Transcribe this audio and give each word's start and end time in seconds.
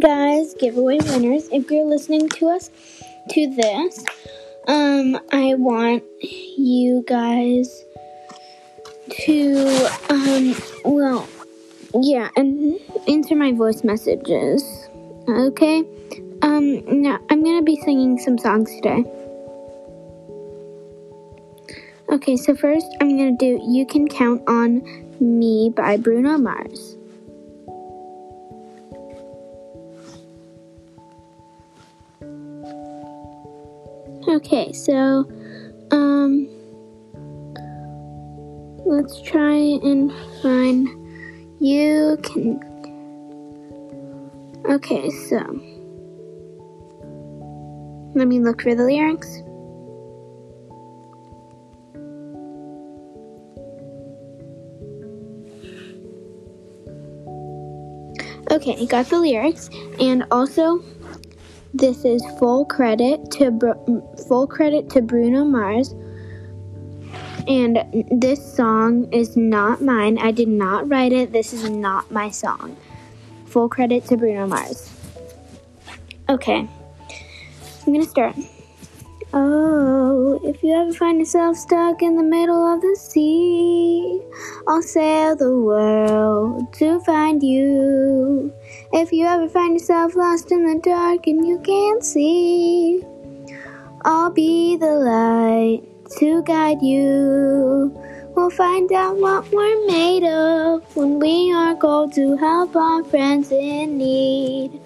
guys, 0.00 0.54
giveaway 0.54 0.98
winners. 0.98 1.48
If 1.52 1.70
you're 1.70 1.84
listening 1.84 2.28
to 2.30 2.48
us 2.48 2.70
to 3.30 3.46
this, 3.46 4.04
um, 4.66 5.18
I 5.32 5.54
want 5.54 6.02
you 6.20 7.04
guys 7.06 7.84
to, 9.10 9.88
um, 10.10 10.56
well, 10.84 11.28
yeah, 12.00 12.28
and 12.36 12.78
answer 13.06 13.36
my 13.36 13.52
voice 13.52 13.84
messages. 13.84 14.88
Okay? 15.28 15.84
Um, 16.42 17.02
now 17.02 17.18
I'm 17.30 17.44
gonna 17.44 17.62
be 17.62 17.76
singing 17.76 18.18
some 18.18 18.38
songs 18.38 18.74
today. 18.76 19.04
Okay, 22.10 22.36
so 22.36 22.54
first 22.54 22.86
I'm 23.00 23.16
gonna 23.16 23.36
do 23.36 23.60
You 23.66 23.86
Can 23.86 24.08
Count 24.08 24.42
on 24.48 24.82
Me 25.20 25.72
by 25.74 25.96
Bruno 25.96 26.36
Mars. 26.36 26.96
Okay, 34.44 34.74
so, 34.74 35.26
um, 35.90 36.46
let's 38.84 39.22
try 39.22 39.54
and 39.54 40.12
find 40.42 40.86
you 41.60 42.18
can. 42.22 42.60
Okay, 44.68 45.08
so, 45.08 45.38
let 48.14 48.28
me 48.28 48.38
look 48.38 48.60
for 48.60 48.74
the 48.74 48.84
lyrics. 48.84 49.40
Okay, 58.50 58.84
got 58.84 59.06
the 59.06 59.18
lyrics, 59.18 59.70
and 59.98 60.26
also 60.30 60.84
this 61.74 62.04
is 62.04 62.24
full 62.38 62.64
credit 62.64 63.30
to 63.32 63.50
full 64.28 64.46
credit 64.46 64.88
to 64.90 65.02
Bruno 65.02 65.44
Mars. 65.44 65.94
And 67.46 67.84
this 68.10 68.54
song 68.56 69.12
is 69.12 69.36
not 69.36 69.82
mine. 69.82 70.16
I 70.18 70.30
did 70.30 70.48
not 70.48 70.88
write 70.88 71.12
it. 71.12 71.32
This 71.32 71.52
is 71.52 71.68
not 71.68 72.10
my 72.10 72.30
song. 72.30 72.76
Full 73.46 73.68
credit 73.68 74.06
to 74.06 74.16
Bruno 74.16 74.46
Mars. 74.46 74.90
Okay. 76.28 76.66
I'm 77.86 77.92
going 77.92 78.02
to 78.02 78.08
start. 78.08 78.36
Oh, 79.34 80.40
if 80.44 80.62
you 80.62 80.72
ever 80.74 80.92
find 80.92 81.18
yourself 81.18 81.56
stuck 81.56 82.02
in 82.02 82.16
the 82.16 82.22
middle 82.22 82.72
of 82.72 82.80
the 82.80 82.96
sea, 82.98 84.22
I'll 84.68 84.80
sail 84.80 85.36
the 85.36 85.58
world 85.58 86.72
to 86.74 87.00
find 87.00 87.42
you. 87.42 88.54
If 88.96 89.10
you 89.10 89.26
ever 89.26 89.48
find 89.48 89.72
yourself 89.74 90.14
lost 90.14 90.52
in 90.52 90.64
the 90.64 90.78
dark 90.78 91.26
and 91.26 91.44
you 91.44 91.58
can't 91.58 92.04
see, 92.04 93.02
I'll 94.04 94.30
be 94.30 94.76
the 94.76 94.86
light 94.86 95.82
to 96.18 96.44
guide 96.44 96.80
you. 96.80 97.90
We'll 98.36 98.50
find 98.50 98.92
out 98.92 99.16
what 99.16 99.50
we're 99.50 99.86
made 99.88 100.22
of 100.22 100.84
when 100.94 101.18
we 101.18 101.52
are 101.52 101.74
called 101.74 102.12
to 102.12 102.36
help 102.36 102.76
our 102.76 103.02
friends 103.02 103.50
in 103.50 103.98
need. 103.98 104.80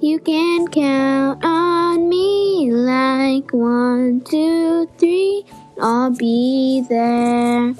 You 0.00 0.20
can 0.20 0.68
count 0.68 1.44
on 1.44 2.08
me 2.08 2.70
like 2.70 3.52
one, 3.52 4.20
two, 4.20 4.88
three, 4.96 5.44
I'll 5.80 6.12
be 6.12 6.84
there. 6.88 7.74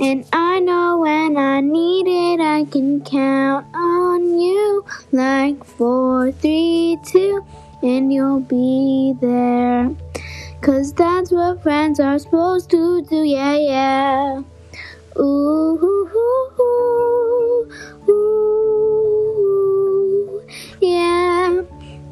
And 0.00 0.24
I 0.32 0.60
know 0.60 0.98
when 0.98 1.36
I 1.36 1.60
need 1.60 2.06
it, 2.06 2.40
I 2.40 2.64
can 2.70 3.00
count 3.00 3.66
on 3.74 4.38
you 4.38 4.84
like 5.10 5.64
four, 5.64 6.30
three, 6.30 6.98
two, 7.04 7.44
and 7.82 8.12
you'll 8.12 8.38
be 8.38 9.16
there. 9.20 9.90
Cause 10.60 10.92
that's 10.92 11.32
what 11.32 11.64
friends 11.64 11.98
are 11.98 12.16
supposed 12.20 12.70
to 12.70 13.02
do, 13.02 13.24
yeah, 13.24 13.56
yeah. 13.56 14.42
Ooh, 15.18 15.78
ooh, 15.82 16.10
ooh, 16.14 17.68
ooh, 18.08 18.12
ooh. 18.12 19.30
yeah, 20.80 21.62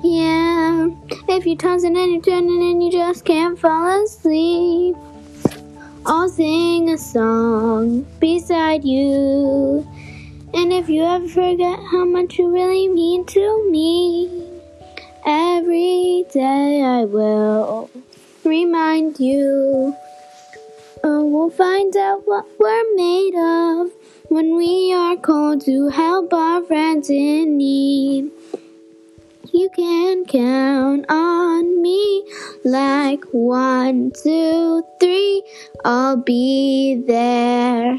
yeah. 0.02 0.88
If 1.28 1.46
you're 1.46 1.54
tossing 1.54 1.96
and 1.96 2.14
you're 2.14 2.22
turning 2.22 2.62
and 2.62 2.82
you 2.82 2.90
just 2.90 3.24
can't 3.24 3.56
fall 3.56 4.02
asleep. 4.02 4.96
I'll 6.08 6.28
sing 6.28 6.90
a 6.90 6.98
song 6.98 8.06
beside 8.20 8.84
you. 8.84 9.84
And 10.54 10.72
if 10.72 10.88
you 10.88 11.02
ever 11.02 11.26
forget 11.26 11.80
how 11.90 12.04
much 12.04 12.38
you 12.38 12.48
really 12.48 12.86
mean 12.86 13.26
to 13.26 13.70
me, 13.72 14.46
every 15.26 16.24
day 16.32 16.80
I 16.80 17.06
will 17.06 17.90
remind 18.44 19.18
you. 19.18 19.96
Oh, 21.02 21.24
we'll 21.24 21.50
find 21.50 21.96
out 21.96 22.22
what 22.24 22.46
we're 22.56 22.94
made 22.94 23.34
of 23.34 23.90
when 24.28 24.56
we 24.56 24.92
are 24.94 25.16
called 25.16 25.62
to 25.62 25.88
help 25.88 26.32
our 26.32 26.62
friends 26.62 27.10
in 27.10 27.56
need. 27.58 28.30
You 29.52 29.68
can 29.74 30.24
count 30.24 31.06
on 31.08 31.35
like 32.66 33.24
one, 33.30 34.10
two, 34.10 34.82
three, 34.98 35.42
I'll 35.84 36.16
be 36.16 37.00
there. 37.06 37.98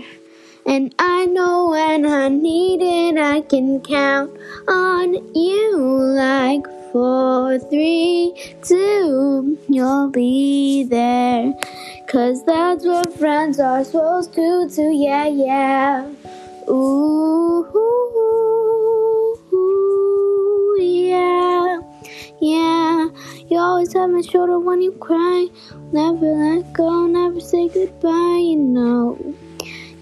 And 0.66 0.94
I 1.00 1.26
know 1.26 1.70
when 1.70 2.06
I 2.06 2.28
need 2.28 2.82
it, 2.82 3.18
I 3.18 3.42
can 3.42 3.80
count 3.80 4.30
on 4.68 5.14
you 5.34 5.78
like 5.78 6.66
four, 6.92 7.58
three, 7.60 8.34
two, 8.62 9.58
you'll 9.70 10.10
be 10.10 10.84
there. 10.84 11.54
Cause 12.10 12.44
that's 12.46 12.86
what 12.86 13.18
friends 13.18 13.62
are 13.62 13.86
supposed 13.86 14.34
to 14.34 14.70
do, 14.70 14.92
yeah, 14.94 15.28
yeah. 15.28 16.10
Ooh, 16.70 17.97
always 23.68 23.92
have 23.94 24.10
my 24.10 24.22
shoulder 24.22 24.60
when 24.60 24.82
you 24.82 24.94
cry. 24.94 25.48
Never 25.92 26.26
let 26.26 26.72
go, 26.74 27.06
never 27.06 27.42
say 27.42 27.68
goodbye, 27.68 28.42
you 28.42 28.56
know. 28.56 29.36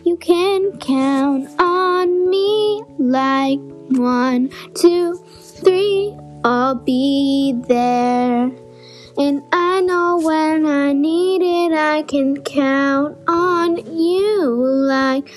You 0.03 0.17
can 0.17 0.77
count 0.77 1.49
on 1.59 2.29
me 2.29 2.83
like 2.99 3.59
one, 3.89 4.51
two, 4.75 5.15
three, 5.63 6.15
I'll 6.43 6.75
be 6.75 7.59
there. 7.67 8.51
And 9.17 9.41
I 9.51 9.81
know 9.81 10.19
when 10.21 10.67
I 10.67 10.93
need 10.93 11.41
it, 11.41 11.73
I 11.73 12.03
can 12.03 12.41
count 12.43 13.17
on 13.27 13.77
you 13.97 14.45
like 14.95 15.27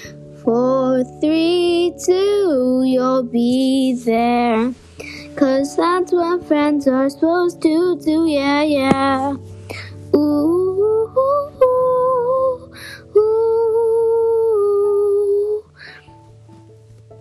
four, 0.45 1.03
three, 1.21 1.95
two, 2.05 2.83
you'll 2.85 3.23
be 3.23 3.95
there. 3.95 4.75
Cause 5.39 5.77
that's 5.77 6.11
what 6.11 6.45
friends 6.49 6.89
are 6.89 7.09
supposed 7.09 7.63
to 7.63 7.97
do, 8.05 8.27
yeah, 8.27 8.63
yeah. 8.65 9.37
Ooh, 10.13 11.13
ooh, 11.17 12.73
ooh. 13.17 13.55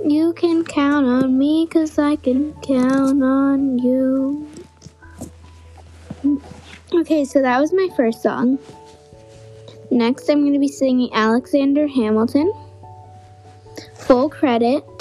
You 0.03 0.33
can 0.33 0.63
count 0.63 1.05
on 1.05 1.37
me, 1.37 1.67
cause 1.67 1.99
I 1.99 2.15
can 2.15 2.53
count 2.63 3.21
on 3.21 3.77
you. 3.77 4.49
Okay, 6.95 7.23
so 7.23 7.43
that 7.43 7.59
was 7.59 7.71
my 7.71 7.87
first 7.95 8.23
song. 8.23 8.57
Next, 9.91 10.27
I'm 10.27 10.41
going 10.41 10.53
to 10.53 10.59
be 10.59 10.67
singing 10.67 11.13
Alexander 11.13 11.85
Hamilton. 11.85 12.51
Full 13.93 14.31
credit. 14.31 14.96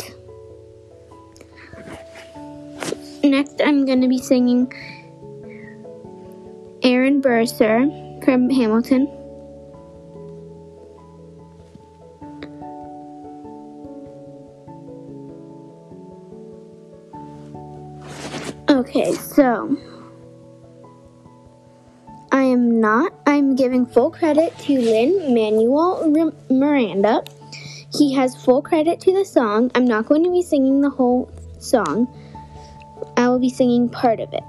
Next, 3.36 3.60
I'm 3.60 3.84
going 3.84 4.00
to 4.00 4.08
be 4.08 4.16
singing 4.16 4.72
Aaron 6.82 7.20
Burr, 7.20 7.44
Sir 7.44 7.80
from 8.24 8.48
Hamilton. 8.48 9.06
Okay, 18.70 19.12
so 19.12 19.76
I 22.32 22.40
am 22.40 22.80
not. 22.80 23.12
I'm 23.26 23.54
giving 23.54 23.84
full 23.84 24.10
credit 24.10 24.56
to 24.60 24.80
Lin 24.80 25.34
Manuel 25.34 26.32
Miranda. 26.48 27.22
He 27.92 28.14
has 28.14 28.34
full 28.34 28.62
credit 28.62 28.98
to 29.02 29.12
the 29.12 29.26
song. 29.26 29.70
I'm 29.74 29.84
not 29.84 30.06
going 30.06 30.24
to 30.24 30.30
be 30.30 30.40
singing 30.40 30.80
the 30.80 30.88
whole 30.88 31.30
song. 31.58 32.08
I 33.16 33.28
will 33.28 33.38
be 33.38 33.50
singing 33.50 33.88
part 33.88 34.20
of 34.20 34.32
it. 34.32 34.44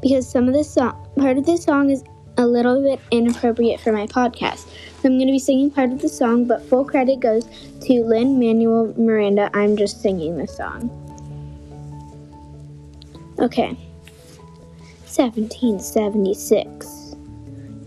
Because 0.00 0.28
some 0.28 0.48
of 0.48 0.54
the 0.54 0.64
song, 0.64 0.96
part 1.16 1.38
of 1.38 1.46
the 1.46 1.56
song 1.56 1.90
is 1.90 2.02
a 2.36 2.46
little 2.46 2.82
bit 2.82 3.00
inappropriate 3.10 3.80
for 3.80 3.92
my 3.92 4.06
podcast. 4.06 4.68
So 5.00 5.08
I'm 5.08 5.16
going 5.18 5.26
to 5.26 5.32
be 5.32 5.38
singing 5.38 5.70
part 5.70 5.92
of 5.92 6.00
the 6.00 6.08
song, 6.08 6.46
but 6.46 6.64
full 6.68 6.84
credit 6.84 7.20
goes 7.20 7.44
to 7.80 8.04
Lin 8.04 8.38
Manuel 8.38 8.94
Miranda. 8.96 9.50
I'm 9.54 9.76
just 9.76 10.00
singing 10.00 10.36
the 10.38 10.46
song. 10.46 10.90
Okay. 13.38 13.76
1776. 15.06 17.01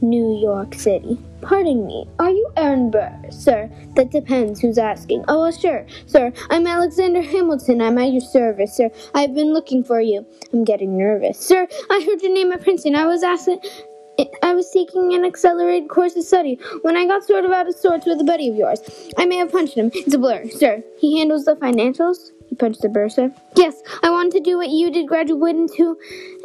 New 0.09 0.37
York 0.39 0.73
City. 0.75 1.17
Pardon 1.41 1.85
me, 1.85 2.07
are 2.19 2.29
you 2.29 2.49
Aaron 2.57 2.91
Burr? 2.91 3.13
Sir, 3.29 3.69
that 3.95 4.11
depends 4.11 4.59
who's 4.59 4.77
asking. 4.77 5.23
Oh, 5.27 5.41
well, 5.41 5.51
sure. 5.51 5.85
Sir, 6.05 6.31
I'm 6.49 6.65
Alexander 6.67 7.21
Hamilton. 7.21 7.81
I'm 7.81 7.97
at 7.97 8.11
your 8.11 8.21
service, 8.21 8.73
sir. 8.75 8.89
I've 9.13 9.33
been 9.35 9.53
looking 9.53 9.83
for 9.83 10.01
you. 10.01 10.25
I'm 10.53 10.63
getting 10.63 10.97
nervous. 10.97 11.39
Sir, 11.39 11.67
I 11.89 12.05
heard 12.05 12.21
your 12.21 12.33
name 12.33 12.51
at 12.51 12.63
Princeton. 12.63 12.95
I 12.95 13.05
was 13.05 13.23
asking. 13.23 13.59
I 14.41 14.53
was 14.53 14.71
taking 14.71 15.13
an 15.13 15.25
accelerated 15.25 15.89
course 15.89 16.15
of 16.15 16.23
study 16.23 16.57
when 16.83 16.95
I 16.95 17.05
got 17.05 17.25
sort 17.25 17.43
of 17.43 17.51
out 17.51 17.67
of 17.67 17.75
sorts 17.75 18.05
with 18.05 18.21
a 18.21 18.23
buddy 18.23 18.47
of 18.47 18.55
yours. 18.55 18.79
I 19.17 19.25
may 19.25 19.35
have 19.35 19.51
punched 19.51 19.73
him. 19.73 19.91
It's 19.93 20.13
a 20.13 20.17
blur, 20.17 20.47
sir. 20.47 20.81
He 20.99 21.19
handles 21.19 21.43
the 21.43 21.55
financials. 21.57 22.29
He 22.47 22.55
punched 22.55 22.81
the 22.81 22.87
bursar. 22.87 23.33
Yes, 23.57 23.81
I 24.03 24.09
wanted 24.11 24.31
to 24.33 24.39
do 24.39 24.55
what 24.57 24.69
you 24.69 24.89
did, 24.89 25.07
graduate 25.07 25.55
into, 25.57 25.97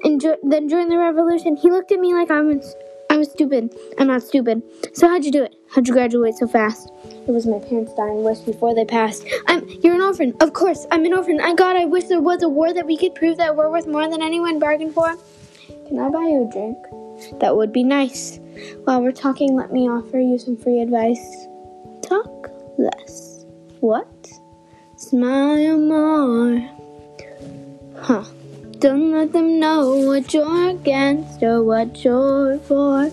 and 0.03 0.21
jo- 0.21 0.39
then 0.43 0.69
join 0.69 0.89
the 0.89 0.99
revolution. 0.99 1.57
He 1.57 1.71
looked 1.71 1.93
at 1.93 2.01
me 2.01 2.13
like 2.13 2.31
I 2.33 2.41
was, 2.41 2.75
I 3.11 3.17
was 3.17 3.29
stupid. 3.29 3.75
I'm 3.99 4.07
not 4.07 4.23
stupid. 4.23 4.63
So 4.95 5.09
how'd 5.09 5.25
you 5.25 5.33
do 5.33 5.43
it? 5.43 5.57
How'd 5.69 5.89
you 5.89 5.93
graduate 5.93 6.37
so 6.37 6.47
fast? 6.47 6.93
It 7.05 7.33
was 7.33 7.45
my 7.45 7.59
parents' 7.59 7.93
dying 7.95 8.23
wish 8.23 8.39
before 8.39 8.73
they 8.73 8.85
passed. 8.85 9.27
I'm. 9.49 9.69
You're 9.83 9.97
an 9.97 10.01
orphan. 10.01 10.33
Of 10.41 10.53
course, 10.53 10.87
I'm 10.93 11.05
an 11.05 11.13
orphan. 11.13 11.41
I 11.41 11.55
God, 11.55 11.75
I 11.75 11.87
wish 11.87 12.05
there 12.05 12.21
was 12.21 12.45
a 12.45 12.49
war 12.49 12.73
that 12.73 12.87
we 12.87 12.97
could 12.97 13.17
prove 13.17 13.37
that 13.39 13.57
we're 13.57 13.69
worth 13.69 13.89
more 13.89 14.09
than 14.09 14.23
anyone 14.23 14.61
bargained 14.61 14.95
for. 14.95 15.17
Can 15.89 15.99
I 15.99 16.09
buy 16.09 16.23
you 16.23 16.49
a 16.49 16.53
drink? 16.53 17.41
That 17.41 17.57
would 17.57 17.73
be 17.73 17.83
nice. 17.83 18.39
While 18.85 19.03
we're 19.03 19.11
talking, 19.11 19.57
let 19.57 19.73
me 19.73 19.89
offer 19.89 20.21
you 20.21 20.39
some 20.39 20.57
free 20.57 20.81
advice. 20.81 21.47
Talk 22.03 22.49
less. 22.79 23.45
What? 23.81 24.31
Smile 24.97 25.79
more. 25.79 26.71
Huh. 28.01 28.25
Don't 28.81 29.13
let 29.13 29.35
them 29.35 29.61
know 29.61 30.07
what 30.07 30.33
you're 30.33 30.71
against 30.71 31.43
or 31.43 31.63
what 31.63 32.03
you're 32.03 32.59
for. 32.61 33.11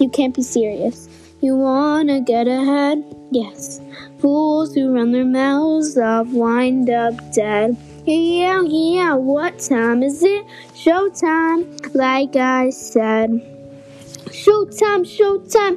You 0.00 0.08
can't 0.08 0.34
be 0.34 0.40
serious. 0.40 1.06
You 1.42 1.54
wanna 1.54 2.22
get 2.22 2.48
ahead? 2.48 3.04
Yes. 3.30 3.82
Fools 4.20 4.74
who 4.74 4.94
run 4.94 5.12
their 5.12 5.26
mouths 5.26 5.98
off 5.98 6.28
wind 6.28 6.88
up 6.88 7.12
dead. 7.34 7.76
Yeah, 8.06 8.62
yeah, 8.62 9.14
what 9.14 9.58
time 9.58 10.02
is 10.02 10.22
it? 10.22 10.46
Showtime, 10.74 11.94
like 11.94 12.34
I 12.36 12.70
said. 12.70 13.61
Showtime, 14.30 15.04
showtime. 15.04 15.76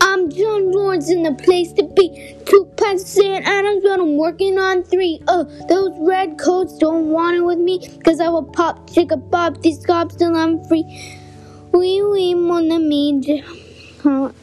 I'm 0.00 0.30
John 0.30 0.70
Laurens 0.70 1.10
in 1.10 1.22
the 1.22 1.32
place 1.32 1.72
to 1.72 1.82
be. 1.82 2.36
Two 2.44 2.70
of 2.78 3.00
St. 3.00 3.44
Adams, 3.46 3.82
but 3.82 4.00
I'm 4.00 4.16
working 4.16 4.58
on 4.58 4.82
three. 4.84 5.20
Uh, 5.26 5.44
those 5.68 5.92
red 6.00 6.38
coats 6.38 6.78
don't 6.78 7.10
want 7.10 7.36
it 7.36 7.40
with 7.40 7.58
me, 7.58 7.80
cause 8.04 8.20
I 8.20 8.28
will 8.28 8.44
pop, 8.44 8.90
chick 8.90 9.10
a 9.10 9.16
pop, 9.16 9.62
these 9.62 9.84
cops 9.84 10.14
till 10.14 10.36
I'm 10.36 10.62
free. 10.64 10.84
Oui, 11.72 12.02
oui, 12.02 12.34
mon 12.34 12.70
ami. 12.70 13.42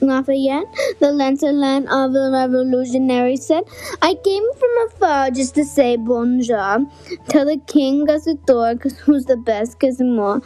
Lafayette, 0.02 0.66
the 1.00 1.12
Lancelot 1.14 1.84
of 1.84 2.12
the 2.12 2.32
revolutionary 2.34 3.38
said, 3.38 3.64
I 4.02 4.16
came 4.16 4.44
from 4.60 4.88
afar 4.88 5.32
just 5.32 5.56
to 5.56 5.64
say 5.64 5.96
bonjour. 5.96 6.86
Tell 7.30 7.46
the 7.46 7.62
king 7.68 8.06
Gazador, 8.06 8.82
cause 8.82 8.98
who's 9.00 9.26
the 9.26 9.38
best, 9.38 9.80
cause 9.80 10.02
more. 10.02 10.42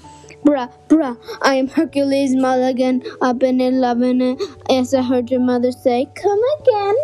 Bruh, 0.47 0.71
bruh, 0.87 1.17
I 1.41 1.55
am 1.55 1.67
Hercules 1.67 2.33
Mulligan, 2.33 3.03
up 3.19 3.43
in 3.43 3.59
it, 3.59 3.73
loving 3.73 4.21
it. 4.21 4.41
Yes, 4.69 4.93
I 4.93 5.01
heard 5.01 5.29
your 5.29 5.41
mother 5.41 5.73
say, 5.73 6.07
come 6.15 6.39
again. 6.61 6.95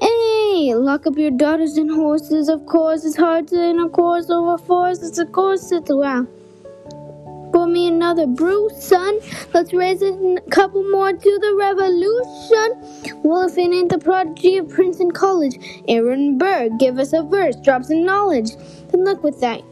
Hey, 0.00 0.74
lock 0.74 1.06
up 1.06 1.16
your 1.16 1.30
daughters 1.30 1.76
and 1.76 1.88
horses, 1.88 2.48
of 2.48 2.66
course. 2.66 3.04
It's 3.04 3.14
hard 3.14 3.46
to 3.48 3.62
in 3.62 3.78
a 3.78 3.88
course 3.88 4.30
over 4.30 4.58
force. 4.58 5.00
It's 5.00 5.18
a 5.18 5.26
course, 5.26 5.70
it's 5.70 5.94
wow. 5.94 6.26
Pour 7.52 7.68
me 7.68 7.86
another 7.86 8.26
brew, 8.26 8.68
son. 8.76 9.20
Let's 9.54 9.72
raise 9.72 10.02
a 10.02 10.38
couple 10.50 10.82
more 10.90 11.12
to 11.12 11.38
the 11.38 11.54
revolution. 11.56 13.22
Well, 13.22 13.46
if 13.46 13.56
it 13.58 13.72
ain't 13.72 13.92
the 13.92 13.98
prodigy 13.98 14.56
of 14.56 14.70
Princeton 14.70 15.12
College, 15.12 15.56
Aaron 15.86 16.36
Burr, 16.36 16.68
give 16.80 16.98
us 16.98 17.12
a 17.12 17.22
verse, 17.22 17.54
drop 17.62 17.84
some 17.84 18.04
knowledge. 18.04 18.56
Then 18.90 19.04
look 19.04 19.22
with 19.22 19.40
that. 19.40 19.62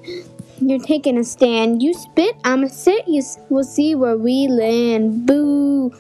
You're 0.69 0.79
taking 0.79 1.17
a 1.17 1.25
stand. 1.25 1.83
You 1.83 1.95
spit, 1.95 2.37
I'ma 2.45 2.67
sit. 2.67 3.09
You 3.09 3.23
we'll 3.49 3.65
see 3.65 3.95
where 3.95 4.19
we 4.19 4.49
land. 4.49 5.27
Boo. 5.27 5.91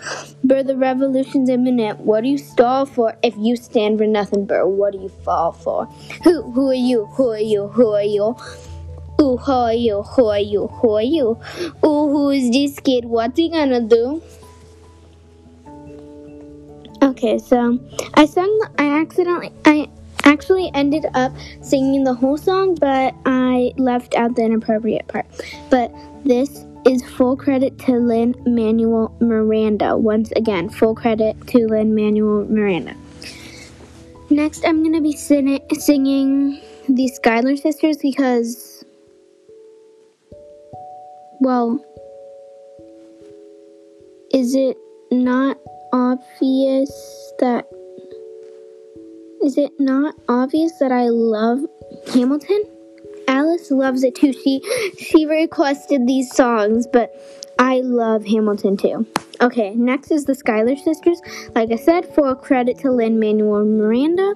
Burr, 0.44 0.62
the 0.62 0.76
revolution's 0.76 1.49
imminent. 1.49 2.00
What 2.00 2.20
do 2.25 2.29
you 2.29 2.37
stall 2.37 2.85
for? 2.85 3.17
If 3.23 3.35
you 3.38 3.56
stand 3.56 3.97
for 3.97 4.06
nothing, 4.06 4.44
Burr, 4.44 4.67
what 4.67 4.93
do 4.93 4.99
you 4.99 5.09
fall 5.09 5.53
for? 5.53 5.87
Who 6.23 6.43
who 6.53 6.69
are 6.69 6.75
you? 6.75 7.06
Who 7.17 7.31
are 7.31 7.38
you? 7.38 7.69
Who 7.69 7.93
are 7.94 8.03
you? 8.03 8.37
Ooh, 9.23 9.38
who 9.38 9.53
are 9.53 9.73
you? 9.73 10.03
Who 10.03 10.26
are 10.26 10.38
you? 10.38 10.67
Who 10.67 10.91
are 10.97 11.03
you? 11.03 11.41
Ooh, 11.82 12.09
who 12.12 12.29
is 12.29 12.50
this 12.50 12.79
kid? 12.79 13.06
What's 13.06 13.38
he 13.38 13.49
gonna 13.49 13.81
do? 13.81 14.21
Okay, 17.03 17.38
so 17.38 17.79
I 18.12 18.26
sung. 18.26 18.61
I 18.79 19.00
accidentally. 19.00 19.50
I 19.64 19.88
actually 20.29 20.71
ended 20.75 21.07
up 21.15 21.33
singing 21.63 22.05
the 22.05 22.15
whole 22.15 22.37
song, 22.37 22.75
but 22.75 23.15
I 23.25 23.73
left 23.79 24.15
out 24.15 24.37
the 24.37 24.43
inappropriate 24.43 25.09
part. 25.09 25.27
But 25.71 25.91
this 26.25 26.65
is 26.85 27.03
full 27.03 27.37
credit 27.37 27.79
to 27.81 27.93
Lin 27.93 28.35
Manuel 28.47 29.15
Miranda. 29.21 29.97
Once 29.97 30.31
again, 30.33 30.69
full 30.69 30.95
credit 30.95 31.35
to 31.49 31.67
Lin 31.67 31.95
Manuel 31.95 32.45
Miranda. 32.45 32.95
Next, 34.31 34.67
I'm 34.67 34.83
gonna 34.83 35.01
be 35.01 35.13
sing- 35.13 35.61
singing 35.73 36.61
the 36.89 37.09
Schuyler 37.09 37.57
Sisters 37.57 37.97
because, 37.97 38.85
well, 41.41 41.83
is 44.33 44.55
it 44.55 44.77
not 45.11 45.57
obvious 45.93 46.91
that 47.39 47.67
is 49.43 49.58
it 49.58 49.73
not 49.79 50.14
obvious 50.29 50.73
that 50.81 50.93
I 50.93 51.08
love 51.08 51.61
Hamilton? 52.12 52.62
Alice 53.29 53.70
loves 53.70 54.02
it 54.02 54.14
too. 54.14 54.32
She 54.32 54.62
she 54.99 55.26
requested 55.26 56.06
these 56.06 56.35
songs, 56.35 56.87
but 56.87 57.12
I 57.58 57.81
love 57.81 58.25
Hamilton 58.25 58.76
too. 58.76 59.06
Okay, 59.40 59.75
next 59.75 60.11
is 60.11 60.25
the 60.25 60.35
Schuyler 60.35 60.76
sisters. 60.76 61.20
Like 61.55 61.70
I 61.70 61.76
said, 61.76 62.12
full 62.14 62.35
credit 62.35 62.79
to 62.81 62.90
Lin 62.90 63.20
Manuel 63.20 63.64
Miranda. 63.64 64.35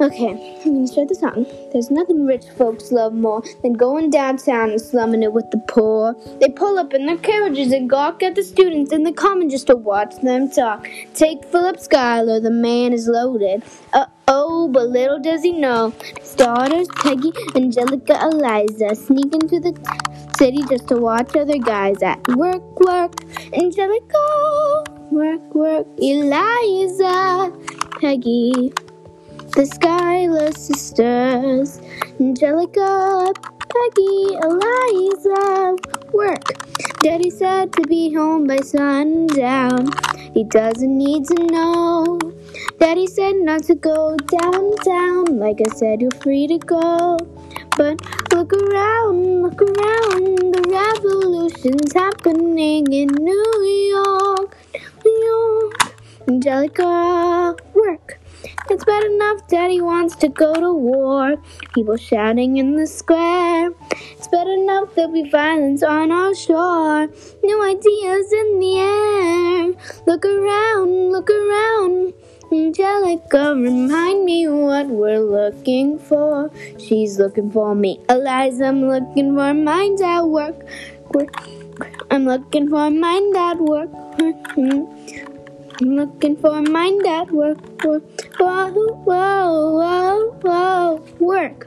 Okay, 0.00 0.30
I'm 0.64 0.72
gonna 0.72 0.86
start 0.86 1.08
the 1.08 1.14
song. 1.14 1.44
There's 1.72 1.90
nothing 1.90 2.24
rich 2.24 2.46
folks 2.56 2.90
love 2.90 3.12
more 3.12 3.42
than 3.62 3.74
going 3.74 4.08
downtown 4.08 4.70
and 4.70 4.80
slumming 4.80 5.22
it 5.22 5.34
with 5.34 5.50
the 5.50 5.58
poor. 5.68 6.16
They 6.40 6.48
pull 6.48 6.78
up 6.78 6.94
in 6.94 7.04
their 7.04 7.18
carriages 7.18 7.70
and 7.70 7.90
gawk 7.90 8.22
at 8.22 8.34
the 8.34 8.42
students 8.42 8.94
in 8.94 9.02
the 9.02 9.12
common 9.12 9.50
just 9.50 9.66
to 9.66 9.76
watch 9.76 10.16
them 10.22 10.50
talk. 10.50 10.88
Take 11.12 11.44
Philip 11.44 11.78
Schuyler, 11.80 12.40
the 12.40 12.50
man 12.50 12.94
is 12.94 13.08
loaded. 13.08 13.62
Uh 13.92 14.06
oh, 14.26 14.68
but 14.68 14.88
little 14.88 15.20
does 15.20 15.42
he 15.42 15.52
know, 15.52 15.92
his 16.18 16.34
daughters 16.34 16.88
Peggy, 16.96 17.32
Angelica, 17.54 18.18
Eliza 18.22 18.94
sneak 18.94 19.34
into 19.34 19.60
the 19.60 19.74
city 20.38 20.64
just 20.70 20.88
to 20.88 20.96
watch 20.96 21.36
other 21.36 21.58
guys 21.58 22.02
at 22.02 22.26
work, 22.28 22.80
work. 22.80 23.12
Angelica, 23.52 24.84
work, 25.10 25.54
work. 25.54 25.86
Eliza, 25.98 27.52
Peggy. 28.00 28.72
The 29.52 29.66
Schuyler 29.66 30.52
sisters, 30.52 31.80
Angelica, 32.20 33.32
Peggy, 33.58 34.38
Eliza, 34.46 35.76
work. 36.12 36.44
Daddy 37.02 37.30
said 37.30 37.72
to 37.72 37.82
be 37.82 38.14
home 38.14 38.46
by 38.46 38.58
sundown. 38.58 39.88
He 40.34 40.44
doesn't 40.44 40.96
need 40.96 41.24
to 41.26 41.46
know. 41.46 42.20
Daddy 42.78 43.08
said 43.08 43.36
not 43.36 43.64
to 43.64 43.74
go 43.74 44.16
downtown. 44.16 45.38
Like 45.38 45.60
I 45.66 45.68
said, 45.74 46.00
you're 46.00 46.12
free 46.22 46.46
to 46.46 46.58
go. 46.58 47.18
But 47.76 48.00
look 48.32 48.52
around, 48.52 49.42
look 49.42 49.60
around. 49.60 50.54
The 50.54 50.62
revolution's 50.70 51.92
happening 51.92 52.92
in 52.92 53.08
New 53.08 53.64
York, 53.90 54.56
New 55.04 55.24
York. 55.24 55.94
Angelica, 56.28 57.56
work. 57.74 58.19
It's 58.72 58.84
bad 58.84 59.02
enough 59.02 59.48
Daddy 59.48 59.80
wants 59.80 60.14
to 60.16 60.28
go 60.28 60.54
to 60.54 60.72
war. 60.72 61.34
People 61.74 61.96
shouting 61.96 62.56
in 62.56 62.76
the 62.76 62.86
square. 62.86 63.72
It's 63.90 64.28
bad 64.28 64.46
enough 64.46 64.94
there'll 64.94 65.12
be 65.12 65.28
violence 65.28 65.82
on 65.82 66.12
our 66.12 66.32
shore. 66.36 67.08
New 67.42 67.62
ideas 67.64 68.32
in 68.32 68.60
the 68.60 68.78
air. 68.78 69.72
Look 70.06 70.24
around, 70.24 71.10
look 71.10 71.28
around. 71.28 72.14
Angelica, 72.52 73.54
remind 73.56 74.24
me 74.24 74.46
what 74.46 74.86
we're 74.86 75.18
looking 75.18 75.98
for. 75.98 76.48
She's 76.78 77.18
looking 77.18 77.50
for 77.50 77.74
me. 77.74 77.98
Eliza, 78.08 78.66
I'm 78.66 78.88
looking 78.88 79.34
for 79.34 79.52
mind 79.52 80.00
at 80.00 80.22
work. 80.22 80.64
I'm 82.08 82.24
looking 82.24 82.68
for 82.68 82.88
mind 82.88 83.36
at 83.36 83.58
work. 83.58 83.90
I'm 85.80 85.96
looking 85.96 86.36
for 86.36 86.62
mind 86.62 87.04
at 87.06 87.32
work. 87.32 87.58
Whoa, 88.72 89.74
whoa, 89.74 90.30
whoa, 90.42 91.04
work. 91.18 91.66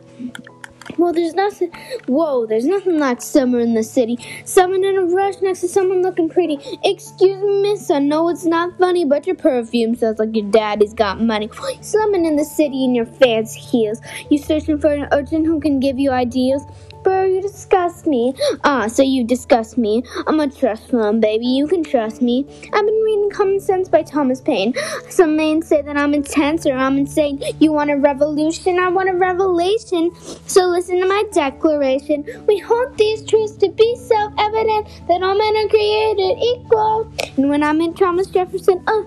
Well, 0.97 1.11
there's 1.11 1.33
nothing. 1.33 1.71
Whoa, 2.07 2.45
there's 2.45 2.65
nothing 2.65 2.99
like 2.99 3.21
summer 3.21 3.59
in 3.59 3.73
the 3.73 3.83
city. 3.83 4.17
Someone 4.45 4.83
in 4.83 4.95
a 4.95 5.03
rush 5.03 5.41
next 5.41 5.61
to 5.61 5.67
someone 5.67 6.01
looking 6.01 6.29
pretty. 6.29 6.59
Excuse 6.83 7.41
me, 7.41 7.61
miss, 7.61 7.89
I 7.89 7.99
know 7.99 8.29
it's 8.29 8.45
not 8.45 8.77
funny, 8.77 9.03
but 9.03 9.25
your 9.25 9.35
perfume 9.35 9.95
sounds 9.95 10.19
like 10.19 10.35
your 10.35 10.49
daddy's 10.49 10.93
got 10.93 11.19
money. 11.19 11.49
Someone 11.81 12.25
in 12.25 12.35
the 12.35 12.45
city 12.45 12.83
in 12.83 12.95
your 12.95 13.05
fancy 13.05 13.59
heels. 13.59 13.99
You 14.29 14.37
searching 14.37 14.79
for 14.79 14.93
an 14.93 15.07
urchin 15.11 15.43
who 15.43 15.59
can 15.59 15.79
give 15.79 15.99
you 15.99 16.11
ideas? 16.11 16.63
Bro, 17.03 17.25
you 17.25 17.41
disgust 17.41 18.07
me. 18.07 18.33
Ah, 18.63 18.87
so 18.87 19.03
you 19.03 19.25
disgust 19.25 19.77
me. 19.77 20.03
I'm 20.25 20.39
a 20.39 20.49
trust 20.49 20.89
fund, 20.89 21.21
baby. 21.21 21.45
You 21.45 21.67
can 21.67 21.83
trust 21.83 22.21
me. 22.21 22.45
I've 22.71 22.85
been 22.85 23.01
reading 23.03 23.29
Common 23.29 23.59
Sense 23.59 23.89
by 23.89 24.03
Thomas 24.03 24.39
Paine. 24.39 24.73
Some 25.09 25.35
men 25.35 25.61
say 25.61 25.81
that 25.81 25.97
I'm 25.97 26.13
intense 26.13 26.65
or 26.65 26.73
I'm 26.73 26.97
insane. 26.97 27.43
You 27.59 27.73
want 27.73 27.91
a 27.91 27.97
revolution? 27.97 28.79
I 28.79 28.87
want 28.87 29.09
a 29.09 29.13
revelation. 29.15 30.11
So 30.47 30.67
listen 30.67 31.01
to 31.01 31.05
my 31.05 31.23
declaration. 31.33 32.23
We 32.47 32.59
hold 32.59 32.97
these 32.97 33.25
truths 33.25 33.57
to 33.57 33.69
be 33.69 33.95
self-evident 33.97 34.87
that 35.09 35.21
all 35.21 35.37
men 35.37 35.57
are 35.57 35.67
created 35.67 36.37
equal. 36.41 37.11
And 37.35 37.49
when 37.49 37.63
I 37.63 37.73
met 37.73 37.97
Thomas 37.97 38.27
Jefferson, 38.27 38.81
uh, 38.87 39.03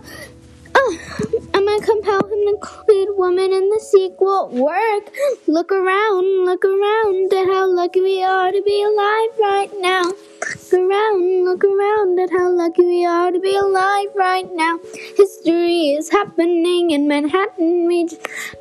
I'm 1.54 1.64
gonna 1.64 1.80
compel 1.84 2.20
him 2.20 2.30
to 2.30 2.48
include 2.54 3.16
woman 3.36 3.52
in 3.52 3.68
the 3.68 3.80
sequel. 3.80 4.48
Work. 4.48 5.14
Look 5.46 5.70
around, 5.70 6.44
look 6.44 6.64
around 6.64 7.32
at 7.32 7.46
how 7.46 7.66
lucky 7.66 8.00
we 8.00 8.22
are 8.22 8.50
to 8.50 8.62
be 8.62 8.82
alive 8.82 9.38
right 9.38 9.70
now. 9.80 10.35
Look 10.72 10.80
around, 10.80 11.44
look 11.44 11.62
around 11.62 12.18
at 12.18 12.30
how 12.30 12.50
lucky 12.50 12.82
we 12.82 13.06
are 13.06 13.30
to 13.30 13.38
be 13.38 13.54
alive 13.54 14.08
right 14.16 14.48
now. 14.52 14.80
History 15.16 15.90
is 15.90 16.10
happening 16.10 16.90
in 16.90 17.06
Manhattan. 17.06 17.86
We've 17.86 18.10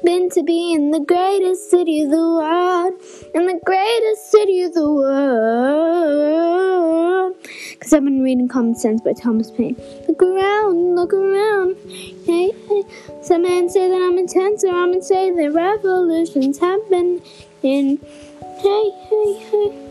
been 0.04 0.30
to 0.32 0.44
be 0.44 0.74
in 0.74 0.92
the 0.92 1.00
greatest 1.00 1.72
city 1.72 2.04
of 2.04 2.12
the 2.12 2.18
world. 2.18 2.94
In 3.34 3.48
the 3.48 3.60
greatest 3.66 4.30
city 4.30 4.62
of 4.62 4.76
the 4.76 4.88
world. 4.88 6.16
Because 7.72 7.92
I've 7.92 8.04
been 8.04 8.22
reading 8.22 8.50
Common 8.50 8.76
Sense 8.76 9.02
by 9.02 9.14
Thomas 9.14 9.50
Paine. 9.50 9.76
Look 10.08 10.22
around, 10.22 10.96
look 10.96 11.12
around. 11.12 11.76
Hey, 12.26 12.52
hey. 12.52 12.84
Some 13.24 13.42
men 13.42 13.68
say 13.68 13.90
that 13.90 14.00
I'm 14.00 14.20
intense, 14.20 14.64
or 14.64 14.76
I'm 14.76 15.02
say 15.02 15.32
that 15.32 15.52
revolutions 15.52 16.60
happen 16.60 17.24
in. 17.64 17.98
Hey, 18.62 18.92
hey, 19.10 19.34
hey. 19.50 19.85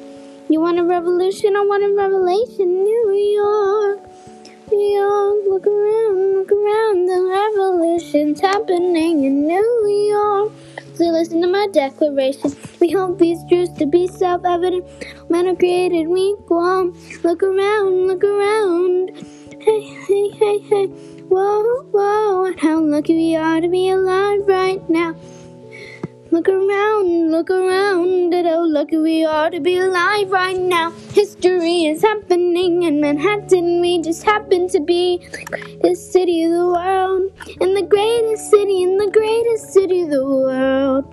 You 0.51 0.61
want 0.61 0.79
a 0.79 0.85
revolution? 0.85 1.57
I 1.57 1.61
want 1.61 1.85
a 1.85 1.95
revelation. 1.95 2.85
New 2.85 3.13
York, 3.41 4.01
New 4.71 4.79
York. 4.79 5.37
Look 5.49 5.67
around, 5.67 6.35
look 6.37 6.53
around. 6.53 7.07
The 7.07 7.21
revolution's 7.33 8.41
happening 8.41 9.25
in 9.25 9.47
New 9.47 9.89
York. 10.11 10.53
So 10.95 11.07
listen 11.07 11.41
to 11.41 11.49
my 11.49 11.67
declaration. 11.73 12.55
We 12.79 12.93
hold 12.93 13.19
these 13.19 13.39
truths 13.49 13.73
to 13.79 13.87
be 13.87 14.07
self-evident. 14.07 14.85
Men 15.31 15.49
are 15.49 15.57
created 15.57 16.09
equal. 16.15 16.93
Look 17.23 17.43
around, 17.43 18.07
look 18.07 18.23
around. 18.23 19.13
Hey, 19.61 19.81
hey, 19.81 20.29
hey, 20.29 20.59
hey. 20.59 20.87
Whoa, 21.33 21.85
whoa. 21.91 22.53
How 22.59 22.81
lucky 22.81 23.15
we 23.15 23.35
are 23.35 23.63
to 23.63 23.69
be 23.69 23.89
alive 23.89 24.41
right 24.47 24.89
now. 24.91 25.17
Look 26.35 26.49
around, 26.49 27.31
look 27.31 27.49
around 27.49 28.35
at 28.35 28.45
how 28.45 28.67
lucky 28.67 28.97
we 28.97 29.25
are 29.25 29.51
to 29.51 29.61
be 29.61 29.77
alive 29.77 30.33
right 30.33 30.59
now. 30.59 30.91
History 31.13 31.85
is 31.85 32.03
happening 32.03 32.83
in 32.83 33.01
Manhattan. 33.01 33.81
We 33.81 34.03
just 34.03 34.25
happen 34.25 34.67
to 34.71 34.81
be 34.81 35.19
the 35.31 35.45
greatest 35.45 36.11
city 36.13 36.43
of 36.43 36.51
the 36.51 36.67
world. 36.67 37.31
In 37.61 37.75
the 37.75 37.83
greatest 37.83 38.51
city, 38.51 38.83
in 38.83 38.97
the 38.97 39.13
greatest 39.13 39.73
city 39.73 40.03
of 40.03 40.11
the 40.11 40.25
world. 40.25 41.05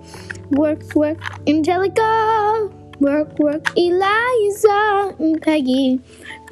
Work, 0.50 0.92
work, 0.96 1.18
Angelica. 1.46 2.68
Work, 2.98 3.38
work, 3.38 3.64
Eliza 3.76 5.14
and 5.20 5.40
Peggy. 5.40 6.00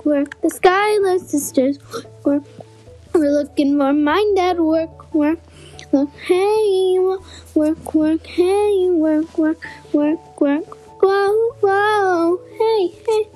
Work, 0.04 0.40
the 0.42 0.50
Schuyler 0.50 1.18
sisters. 1.18 1.80
Work, 2.24 2.44
we're 3.14 3.32
looking 3.32 3.76
for 3.78 3.92
mind 3.92 4.38
at 4.38 4.60
work, 4.60 5.12
work. 5.12 5.40
Look, 5.92 6.10
hey, 6.20 6.98
work, 7.56 7.94
work, 7.94 8.24
hey, 8.24 8.90
work, 8.90 9.36
work, 9.36 9.58
work, 9.92 10.40
work. 10.40 10.76
Whoa, 11.02 11.52
whoa, 11.60 12.40
hey, 12.58 12.94
hey. 13.06 13.28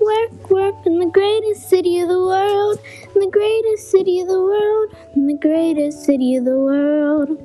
Work, 0.00 0.50
work 0.50 0.74
in 0.86 0.98
the 0.98 1.06
greatest 1.06 1.68
city 1.70 2.00
of 2.00 2.08
the 2.08 2.18
world, 2.18 2.80
in 3.14 3.20
the 3.20 3.30
greatest 3.30 3.92
city 3.92 4.18
of 4.18 4.26
the 4.26 4.42
world, 4.42 4.96
in 5.14 5.28
the 5.28 5.34
greatest 5.34 6.04
city 6.04 6.34
of 6.34 6.44
the 6.44 6.58
world. 6.58 7.38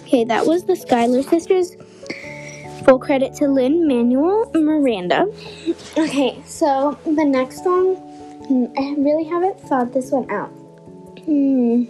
Okay, 0.00 0.24
that 0.24 0.44
was 0.44 0.64
the 0.64 0.74
Schuyler 0.74 1.22
sisters. 1.22 1.76
Full 2.84 2.98
credit 2.98 3.34
to 3.34 3.46
Lin-Manuel 3.46 4.50
Miranda. 4.52 5.26
Okay, 5.96 6.42
so 6.44 6.98
the 7.04 7.24
next 7.24 7.64
one, 7.64 7.96
I 8.76 8.94
really 8.98 9.24
haven't 9.24 9.60
thought 9.60 9.92
this 9.92 10.10
one 10.10 10.28
out. 10.28 10.50
Hmm. 11.24 11.84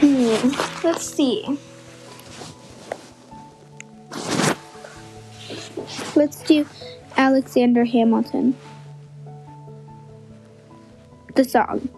Hmm. 0.00 0.50
Let's 0.84 1.04
see. 1.04 1.58
Let's 6.14 6.42
do 6.42 6.66
Alexander 7.16 7.84
Hamilton. 7.84 8.56
The 11.34 11.44
song. 11.44 11.88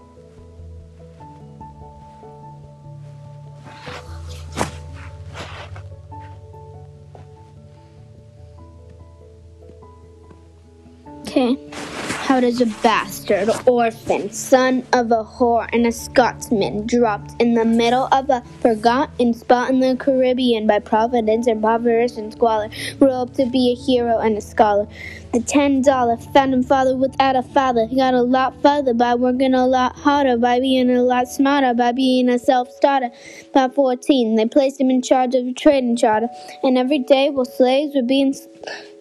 How 12.40 12.46
does 12.46 12.62
a 12.62 12.66
bastard, 12.82 13.50
orphan, 13.66 14.32
son 14.32 14.82
of 14.94 15.12
a 15.12 15.22
whore, 15.22 15.68
and 15.74 15.86
a 15.86 15.92
Scotsman, 15.92 16.86
dropped 16.86 17.34
in 17.38 17.52
the 17.52 17.66
middle 17.66 18.08
of 18.12 18.30
a 18.30 18.42
forgotten 18.62 19.34
spot 19.34 19.68
in 19.68 19.80
the 19.80 19.94
Caribbean 19.94 20.66
by 20.66 20.78
providence, 20.78 21.46
impoverished 21.46 22.16
and 22.16 22.32
squalor, 22.32 22.70
grew 22.98 23.10
up 23.10 23.34
to 23.34 23.44
be 23.44 23.72
a 23.72 23.74
hero 23.74 24.20
and 24.20 24.38
a 24.38 24.40
scholar? 24.40 24.88
The 25.34 25.40
ten 25.40 25.82
dollar 25.82 26.16
found 26.16 26.54
him 26.54 26.62
father 26.62 26.96
without 26.96 27.36
a 27.36 27.42
father. 27.42 27.86
He 27.86 27.96
got 27.96 28.14
a 28.14 28.22
lot 28.22 28.54
further 28.62 28.94
by 28.94 29.16
working 29.16 29.52
a 29.52 29.66
lot 29.66 29.94
harder, 29.96 30.38
by 30.38 30.60
being 30.60 30.88
a 30.88 31.02
lot 31.02 31.28
smarter, 31.28 31.74
by 31.74 31.92
being 31.92 32.30
a 32.30 32.38
self 32.38 32.70
starter. 32.70 33.10
By 33.52 33.68
14, 33.68 34.36
they 34.36 34.46
placed 34.46 34.80
him 34.80 34.88
in 34.88 35.02
charge 35.02 35.34
of 35.34 35.46
a 35.46 35.52
trading 35.52 35.94
charter, 35.94 36.28
and 36.62 36.78
every 36.78 37.00
day 37.00 37.28
while 37.28 37.44
slaves 37.44 37.94
were 37.94 38.00
being 38.00 38.34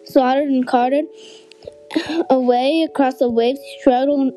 slaughtered 0.04 0.48
and 0.48 0.66
carted, 0.66 1.06
away 2.30 2.82
across 2.82 3.18
the 3.18 3.28
waves, 3.28 3.60
he 3.60 3.80
struggled, 3.80 4.32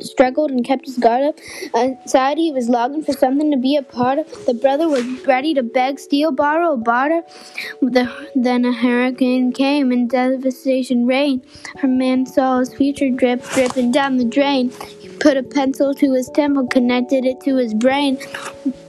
struggled 0.00 0.50
and 0.50 0.64
kept 0.64 0.86
his 0.86 0.98
guard 0.98 1.24
up. 1.24 1.38
Inside, 1.74 2.38
he 2.38 2.52
was 2.52 2.68
longing 2.68 3.02
for 3.02 3.12
something 3.12 3.50
to 3.50 3.56
be 3.56 3.76
a 3.76 3.82
part 3.82 4.18
of. 4.18 4.46
The 4.46 4.54
brother 4.54 4.88
was 4.88 5.04
ready 5.26 5.54
to 5.54 5.62
beg, 5.62 5.98
steal, 5.98 6.32
borrow, 6.32 6.76
barter. 6.76 7.22
then 7.82 8.64
a 8.64 8.72
hurricane 8.72 9.52
came 9.52 9.92
and 9.92 10.08
devastation 10.08 11.06
reigned. 11.06 11.44
Her 11.78 11.88
man 11.88 12.26
saw 12.26 12.58
his 12.58 12.74
future 12.74 13.10
drip, 13.10 13.44
dripping 13.50 13.92
down 13.92 14.16
the 14.16 14.24
drain. 14.24 14.70
He 15.00 15.08
put 15.08 15.36
a 15.36 15.42
pencil 15.42 15.94
to 15.94 16.12
his 16.12 16.30
temple, 16.30 16.66
connected 16.66 17.24
it 17.24 17.40
to 17.42 17.56
his 17.56 17.74
brain, 17.74 18.18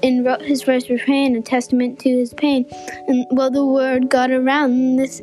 and 0.01 0.25
wrote 0.25 0.41
his 0.41 0.61
first 0.61 0.89
refrain, 0.89 1.35
a 1.35 1.41
testament 1.41 1.99
to 1.99 2.09
his 2.09 2.33
pain. 2.33 2.65
And 3.07 3.25
well, 3.31 3.51
the 3.51 3.65
word 3.65 4.09
got 4.09 4.31
around. 4.31 4.97
This 4.97 5.21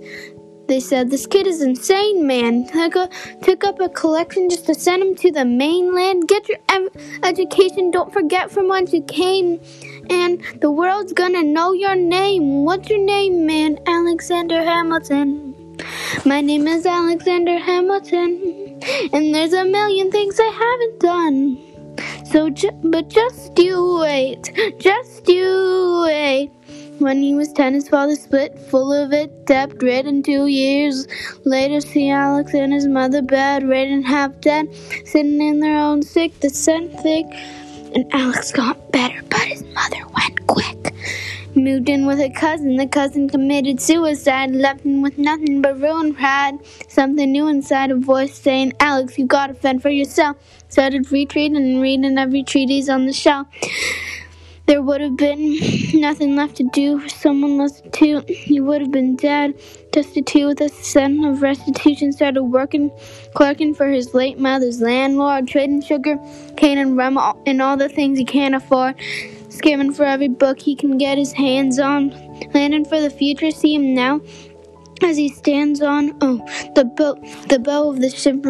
they 0.68 0.80
said, 0.80 1.10
This 1.10 1.26
kid 1.26 1.46
is 1.46 1.62
insane, 1.62 2.26
man. 2.26 2.66
Took, 2.66 2.94
a, 2.94 3.08
took 3.42 3.64
up 3.64 3.80
a 3.80 3.88
collection 3.88 4.50
just 4.50 4.66
to 4.66 4.74
send 4.74 5.02
him 5.02 5.14
to 5.16 5.32
the 5.32 5.44
mainland. 5.44 6.28
Get 6.28 6.48
your 6.48 6.58
ev- 6.68 6.90
education. 7.24 7.90
Don't 7.90 8.12
forget 8.12 8.50
from 8.50 8.68
whence 8.68 8.92
you 8.92 9.02
came. 9.02 9.60
And 10.10 10.42
the 10.60 10.70
world's 10.70 11.12
gonna 11.14 11.42
know 11.42 11.72
your 11.72 11.96
name. 11.96 12.64
What's 12.64 12.88
your 12.90 13.00
name, 13.00 13.46
man? 13.46 13.78
Alexander 13.86 14.62
Hamilton. 14.62 15.54
My 16.24 16.40
name 16.40 16.66
is 16.68 16.84
Alexander 16.84 17.58
Hamilton. 17.58 18.80
And 19.12 19.34
there's 19.34 19.54
a 19.54 19.64
million 19.64 20.10
things 20.10 20.38
I 20.38 20.52
haven't 20.64 21.00
done. 21.00 21.58
So, 22.26 22.50
ju- 22.50 22.78
but 22.84 23.08
just 23.08 23.58
you 23.58 23.98
wait. 24.00 24.52
Just 24.78 25.28
you 25.28 26.02
wait. 26.04 26.52
When 26.98 27.22
he 27.22 27.32
was 27.32 27.52
ten, 27.52 27.74
his 27.74 27.88
father 27.88 28.16
split, 28.16 28.58
full 28.58 28.92
of 28.92 29.12
it, 29.12 29.46
debt 29.46 29.80
ridden 29.80 30.20
two 30.20 30.46
years. 30.46 31.06
Later, 31.44 31.80
see 31.80 32.10
Alex 32.10 32.54
and 32.54 32.72
his 32.72 32.88
mother 32.88 33.22
bed, 33.22 33.62
ridden 33.62 34.02
half 34.02 34.40
dead, 34.40 34.74
sitting 35.04 35.40
in 35.40 35.60
their 35.60 35.78
own 35.78 36.02
sick, 36.02 36.34
the 36.40 36.48
descent 36.48 36.92
thick. 37.00 37.26
And 37.94 38.04
Alex 38.12 38.50
got 38.50 38.90
better, 38.90 39.22
but 39.30 39.42
his 39.42 39.62
mother 39.62 40.08
went 40.08 40.44
quick. 40.48 40.92
Moved 41.54 41.88
in 41.88 42.04
with 42.04 42.18
a 42.18 42.30
cousin, 42.30 42.76
the 42.76 42.88
cousin 42.88 43.28
committed 43.28 43.80
suicide, 43.80 44.50
left 44.50 44.80
him 44.80 45.00
with 45.00 45.18
nothing 45.18 45.62
but 45.62 45.80
ruin 45.80 46.14
pride. 46.14 46.58
Something 46.88 47.30
new 47.30 47.46
inside 47.46 47.92
a 47.92 47.96
voice 47.96 48.36
saying, 48.36 48.72
Alex, 48.80 49.16
you 49.16 49.24
gotta 49.24 49.54
fend 49.54 49.82
for 49.82 49.90
yourself. 49.90 50.36
Started 50.68 51.12
retreating 51.12 51.56
and 51.56 51.80
reading 51.80 52.18
every 52.18 52.42
treatise 52.42 52.88
on 52.88 53.06
the 53.06 53.12
shelf. 53.12 53.46
There 54.68 54.82
would 54.82 55.00
have 55.00 55.16
been 55.16 55.58
nothing 55.94 56.36
left 56.36 56.56
to 56.56 56.64
do 56.72 57.00
for 57.00 57.08
someone 57.08 57.58
less. 57.58 57.80
destitute. 57.80 58.28
He 58.28 58.60
would 58.60 58.82
have 58.82 58.92
been 58.92 59.16
dead, 59.16 59.58
destitute 59.92 60.46
with 60.46 60.60
a 60.60 60.68
son 60.68 61.24
of 61.24 61.42
restitution. 61.42 62.12
Started 62.12 62.44
working, 62.44 62.90
clerking 63.34 63.74
for 63.74 63.88
his 63.88 64.14
late 64.14 64.38
mother's 64.38 64.82
landlord, 64.82 65.48
trading 65.48 65.82
sugar, 65.82 66.18
cane, 66.56 66.78
and 66.78 66.96
rum, 66.98 67.18
and 67.46 67.62
all 67.62 67.78
the 67.78 67.88
things 67.88 68.18
he 68.18 68.26
can't 68.26 68.54
afford. 68.54 68.94
Skimming 69.48 69.94
for 69.94 70.04
every 70.04 70.28
book 70.28 70.60
he 70.60 70.76
can 70.76 70.98
get 70.98 71.18
his 71.18 71.32
hands 71.32 71.78
on. 71.78 72.10
Planning 72.52 72.84
for 72.84 73.00
the 73.00 73.10
future, 73.10 73.50
see 73.50 73.74
him 73.74 73.94
now 73.94 74.20
as 75.02 75.16
he 75.16 75.28
stands 75.28 75.80
on 75.80 76.16
oh 76.20 76.38
the 76.74 76.84
boat 76.84 77.18
the 77.48 77.58
bow 77.58 77.90
of 77.90 78.00
the 78.00 78.10
ship 78.10 78.44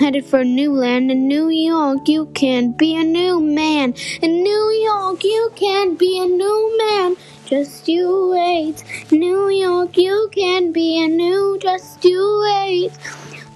headed 0.00 0.24
for 0.24 0.44
new 0.44 0.72
land. 0.72 1.10
In 1.10 1.28
New 1.28 1.48
York 1.48 2.08
you 2.08 2.26
can 2.34 2.72
be 2.72 2.96
a 2.96 3.04
new 3.04 3.40
man. 3.40 3.94
In 4.20 4.42
New 4.42 4.70
York 4.84 5.22
you 5.24 5.52
can 5.54 5.94
be 5.94 6.20
a 6.20 6.26
new 6.26 6.78
man. 6.78 7.16
Just 7.46 7.88
you 7.88 8.30
wait. 8.32 8.82
New 9.10 9.48
York 9.48 9.96
you 9.96 10.28
can 10.32 10.72
be 10.72 11.02
a 11.04 11.08
new 11.08 11.58
just 11.60 12.04
you 12.04 12.22
wait. 12.44 12.92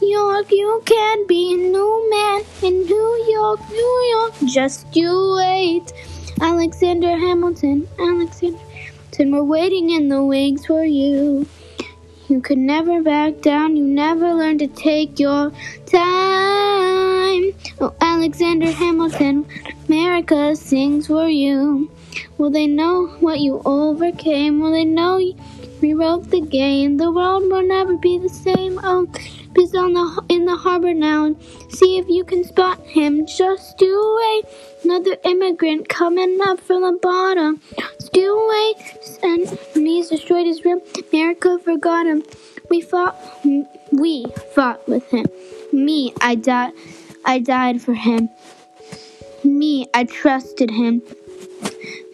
York 0.01 0.51
you 0.51 0.83
can 0.85 1.27
be 1.27 1.55
a 1.55 1.57
new 1.57 2.11
man. 2.11 2.43
In 2.63 2.85
New 2.85 3.27
York 3.31 3.61
New 3.71 3.97
York 4.15 4.35
just 4.47 4.95
you 4.95 5.35
wait. 5.37 5.93
Alexander 6.41 7.17
Hamilton 7.17 7.89
Alexander 7.99 8.59
Hamilton 8.59 9.31
we're 9.31 9.43
waiting 9.43 9.91
in 9.91 10.11
the 10.11 10.23
wings 10.23 10.67
for 10.67 10.85
you 10.85 11.47
you 12.29 12.41
could 12.41 12.59
never 12.59 13.03
back 13.03 13.41
down, 13.41 13.77
you 13.77 13.85
never 13.85 14.35
learned 14.35 14.61
to 14.61 14.67
take 14.69 15.19
your 15.19 15.51
time. 15.87 17.53
Oh, 17.81 17.95
Alexander 18.01 18.71
Hamilton, 18.71 19.47
America 19.89 20.57
sings 20.57 21.07
for 21.07 21.29
you. 21.29 21.91
Will 22.39 22.51
they 22.51 22.67
know 22.67 23.07
what 23.21 23.41
you 23.41 23.63
overcame? 23.65 24.61
Will 24.61 24.73
they 24.73 24.85
know 24.85 25.19
you 25.19 25.37
rewrote 25.81 26.31
the 26.31 26.41
game? 26.41 26.97
The 26.97 27.13
world 27.13 27.45
will 27.45 27.63
never 27.63 27.97
be 27.97 28.19
the 28.19 28.29
same. 28.29 28.81
Oh, 28.83 29.07
he's 29.55 29.75
on 29.75 29.93
the 29.93 30.25
in 30.29 30.45
the 30.47 30.57
harbor 30.57 30.95
now. 30.95 31.35
See 31.71 31.99
if 31.99 32.09
you 32.09 32.25
can 32.25 32.45
spot 32.45 32.81
him. 32.87 33.27
Just 33.27 33.79
do 33.79 34.17
wait. 34.19 34.45
Another 34.85 35.17
immigrant 35.25 35.89
coming 35.89 36.39
up 36.47 36.61
from 36.61 36.83
the 36.83 36.99
bottom. 37.01 37.61
Still 38.07 38.49
wait. 38.49 39.19
And 39.23 39.49
he's 39.75 40.09
destroyed 40.09 40.47
his 40.47 40.65
rim. 40.65 40.81
America 41.13 41.59
forgot 41.59 42.07
him. 42.07 42.23
We 42.71 42.81
fought. 42.81 43.17
We 43.93 44.27
fought 44.55 44.87
with 44.89 45.11
him. 45.11 45.27
Me, 45.73 46.13
I 46.21 46.37
died. 46.37 46.73
I 47.25 47.41
died 47.41 47.83
for 47.83 47.95
him. 47.95 48.31
Me, 49.43 49.89
I 49.93 50.05
trusted 50.05 50.71
him. 50.71 51.03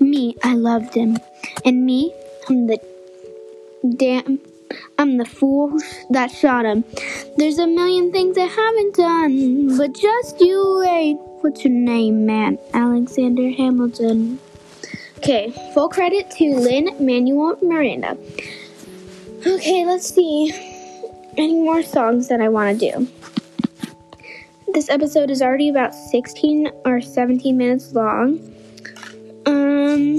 Me, 0.01 0.35
I 0.43 0.55
loved 0.55 0.95
him. 0.95 1.19
And 1.65 1.85
me, 1.85 2.15
I'm 2.49 2.67
the 2.67 2.79
damn. 3.97 4.41
I'm 4.99 5.19
the 5.19 5.27
fool 5.27 5.79
that 6.11 6.31
shot 6.31 6.65
him. 6.65 6.85
There's 7.37 7.59
a 7.59 7.67
million 7.67 8.11
things 8.11 8.39
I 8.39 8.47
haven't 8.47 8.95
done, 8.95 9.77
but 9.77 9.93
just 9.93 10.41
you 10.41 10.79
wait. 10.81 11.17
What's 11.43 11.65
your 11.65 11.75
name, 11.75 12.25
man? 12.25 12.59
Alexander 12.73 13.51
Hamilton. 13.51 14.41
Okay, 15.23 15.53
full 15.73 15.89
credit 15.89 16.33
to 16.33 16.57
Lin-Manuel 16.57 17.57
Miranda. 17.63 18.19
Okay, 19.47 19.87
let's 19.87 20.13
see 20.13 20.51
any 21.37 21.55
more 21.55 21.85
songs 21.85 22.27
that 22.27 22.41
I 22.41 22.49
want 22.49 22.81
to 22.81 22.91
do. 22.91 23.09
This 24.75 24.91
episode 24.91 25.31
is 25.31 25.41
already 25.41 25.69
about 25.69 25.95
16 25.95 26.73
or 26.85 27.01
17 27.01 27.57
minutes 27.57 27.93
long. 27.93 28.41
Um, 29.47 30.19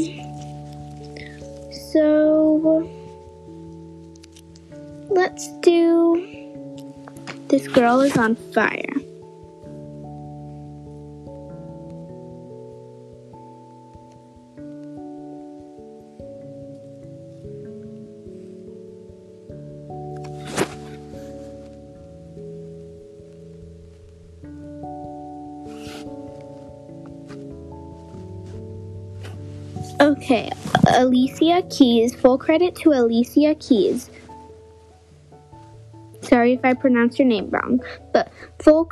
so 1.92 2.90
let's 5.10 5.50
do 5.60 6.16
This 7.50 7.68
Girl 7.68 8.00
is 8.00 8.16
on 8.16 8.36
Fire. 8.54 8.96
Okay, 30.04 30.52
Alicia 30.96 31.64
Keys. 31.70 32.14
Full 32.14 32.38
credit 32.38 32.76
to 32.76 32.90
Alicia 32.90 33.56
Keys. 33.56 34.10
Sorry 36.20 36.52
if 36.52 36.66
I 36.66 36.74
pronounced 36.74 37.18
your 37.18 37.28
name 37.30 37.50
wrong, 37.50 37.80
but 38.12 38.30
full 38.60 38.84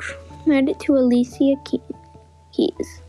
credit 0.46 0.80
to 0.80 0.96
Alicia 0.96 1.56
Keys. 2.54 3.02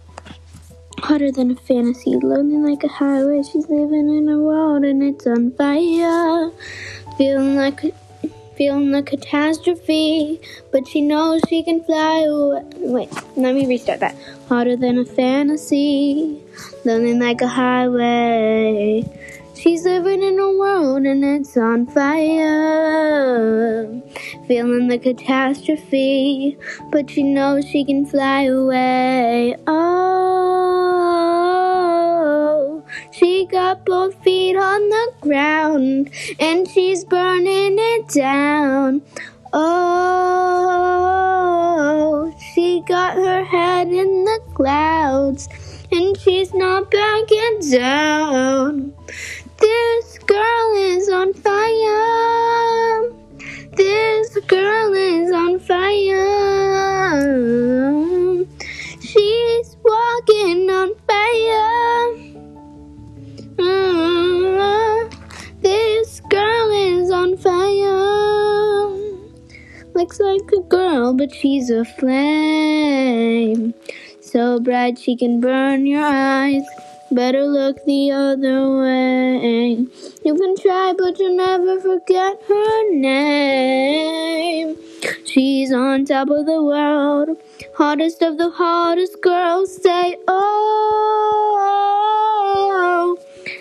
Hotter 0.98 1.30
than 1.30 1.52
a 1.52 1.54
fantasy, 1.54 2.16
lonely 2.16 2.72
like 2.72 2.82
a 2.82 2.88
highway. 2.88 3.40
She's 3.44 3.68
living 3.68 4.12
in 4.12 4.28
a 4.28 4.36
world 4.36 4.82
and 4.82 5.00
it's 5.00 5.24
on 5.28 5.52
fire. 5.52 6.50
Feeling 7.16 7.54
like 7.54 7.94
feeling 8.62 8.92
the 8.92 9.02
catastrophe, 9.02 10.40
but 10.70 10.86
she 10.86 11.00
knows 11.00 11.40
she 11.48 11.64
can 11.64 11.82
fly 11.82 12.20
away. 12.20 12.62
Wait, 12.76 13.08
let 13.36 13.56
me 13.56 13.66
restart 13.66 13.98
that. 13.98 14.14
Harder 14.48 14.76
than 14.76 14.98
a 14.98 15.04
fantasy, 15.04 16.40
lonely 16.84 17.18
like 17.18 17.40
a 17.40 17.48
highway. 17.48 19.02
She's 19.56 19.84
living 19.84 20.22
in 20.22 20.38
a 20.38 20.52
world 20.52 21.02
and 21.02 21.24
it's 21.24 21.56
on 21.56 21.86
fire. 21.88 23.82
Feeling 24.46 24.86
the 24.86 24.98
catastrophe, 24.98 26.56
but 26.92 27.10
she 27.10 27.24
knows 27.24 27.64
she 27.64 27.84
can 27.84 28.06
fly 28.06 28.42
away. 28.42 29.56
Oh, 29.66 30.51
she 33.12 33.46
got 33.46 33.84
both 33.84 34.14
feet 34.24 34.56
on 34.56 34.88
the 34.88 35.12
ground 35.20 36.10
and 36.40 36.66
she's 36.68 37.04
burning 37.04 37.76
it 37.78 38.08
down. 38.08 39.02
Oh, 39.52 40.32
she 42.54 42.82
got 42.88 43.16
her 43.16 43.44
head 43.44 43.88
in 43.88 44.24
the 44.24 44.40
clouds 44.54 45.48
and 45.90 46.16
she's 46.18 46.54
not 46.54 46.90
backing 46.90 47.58
down. 47.70 48.94
This 49.58 50.18
girl 50.26 50.74
is 50.76 51.10
on 51.10 51.34
fire. 51.34 53.10
This 53.76 54.11
she's 71.62 71.70
a 71.70 71.84
flame. 71.84 73.74
So 74.20 74.58
bright 74.58 74.98
she 74.98 75.14
can 75.16 75.40
burn 75.40 75.86
your 75.86 76.02
eyes. 76.02 76.64
Better 77.12 77.44
look 77.44 77.84
the 77.84 78.10
other 78.10 78.80
way. 78.80 79.86
You 80.24 80.34
can 80.34 80.56
try, 80.56 80.92
but 80.98 81.20
you'll 81.20 81.36
never 81.36 81.78
forget 81.80 82.42
her 82.48 82.90
name. 82.90 84.76
She's 85.24 85.72
on 85.72 86.04
top 86.04 86.30
of 86.30 86.46
the 86.46 86.62
world, 86.62 87.36
hottest 87.76 88.22
of 88.22 88.38
the 88.38 88.50
hottest 88.50 89.20
girls. 89.22 89.80
Say, 89.82 90.16
oh, 90.26 90.42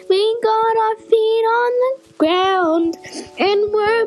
we 0.10 0.40
got 0.42 0.78
our 0.86 0.96
feet 1.08 1.46
on 1.60 1.72
the 1.84 1.98
ground 2.18 2.98
and 3.38 3.72
we're 3.72 4.06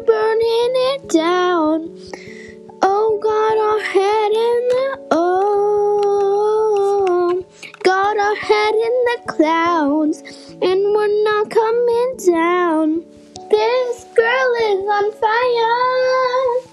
and 9.85 10.81
we're 10.94 11.25
not 11.25 11.51
coming 11.51 12.16
down. 12.27 13.05
This 13.51 14.05
girl 14.16 14.55
is 14.62 14.81
on 14.99 15.12
fire. 15.12 16.70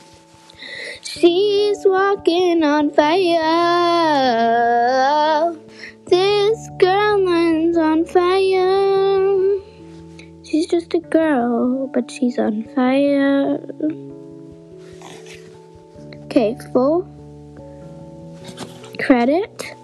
She's 1.02 1.80
walking 1.84 2.63
on 2.63 2.89
fire. 2.91 3.41
This 6.06 6.69
girl 6.80 7.28
is 7.28 7.78
on 7.78 8.06
fire. 8.06 9.60
She's 10.43 10.67
just 10.67 10.93
a 10.93 11.00
girl, 11.00 11.88
but 11.88 12.10
she's 12.10 12.39
on 12.39 12.63
fire. 12.76 13.60
Okay, 16.26 16.56
full 16.71 17.06
credit 19.00 19.76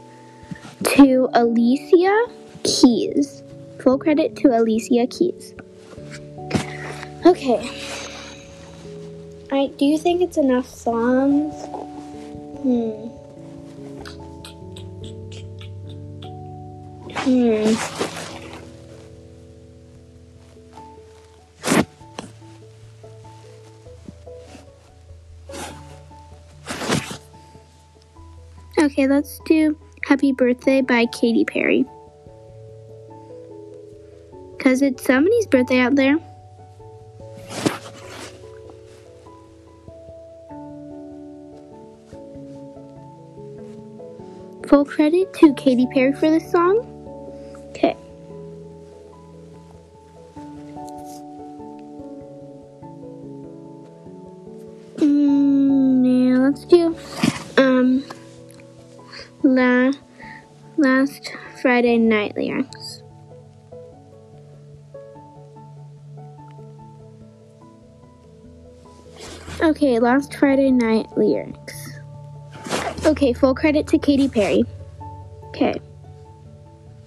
to 0.83 1.27
Alicia 1.33 2.27
Keys. 2.67 3.43
Full 3.79 3.97
credit 3.97 4.35
to 4.37 4.49
Alicia 4.49 5.07
Keys. 5.07 5.53
Okay. 7.25 7.71
I 9.51 9.67
do 9.77 9.85
you 9.85 9.97
think 9.97 10.21
it's 10.21 10.37
enough 10.37 10.67
songs? 10.67 11.55
Hmm. 12.61 13.07
Hmm. 17.15 18.07
Okay, 28.79 29.07
let's 29.07 29.39
do 29.45 29.77
Happy 30.05 30.31
Birthday 30.31 30.81
by 30.81 31.05
Katy 31.07 31.45
Perry. 31.45 31.85
Because 34.67 34.81
it's 34.81 35.05
somebody's 35.05 35.47
birthday 35.47 35.79
out 35.79 35.95
there. 35.95 36.17
Full 44.67 44.83
credit 44.83 45.33
to 45.35 45.53
Katy 45.53 45.87
Perry 45.93 46.11
for 46.11 46.29
this 46.29 46.51
song. 46.51 46.79
Okay. 47.69 47.95
Mm, 54.97 56.03
yeah, 56.03 56.39
let's 56.39 56.65
do 56.65 56.93
um 57.57 58.03
la 59.43 59.93
last 60.75 61.31
Friday 61.61 61.97
night 61.97 62.35
lyrics. 62.35 62.86
Okay, 69.67 69.99
last 69.99 70.33
Friday 70.33 70.71
night 70.71 71.07
lyrics. 71.17 71.99
Okay, 73.05 73.33
full 73.33 73.53
credit 73.53 73.85
to 73.87 73.97
Katy 73.97 74.29
Perry. 74.29 74.63
Okay. 75.49 75.75